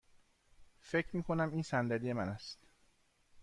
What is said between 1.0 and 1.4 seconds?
می